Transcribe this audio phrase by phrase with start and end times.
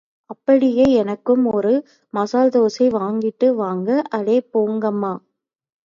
[0.29, 1.73] அப்படியே எனக்கும் ஒரு
[2.13, 3.89] மசால்தோசை வாங்கிட்டு வாங்க,
[4.09, 5.13] அட போங்கம்மா.